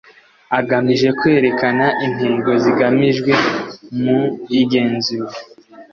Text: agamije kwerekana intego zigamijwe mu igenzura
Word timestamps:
agamije 0.59 1.07
kwerekana 1.19 1.85
intego 2.05 2.51
zigamijwe 2.63 3.31
mu 4.01 4.21
igenzura 4.59 5.31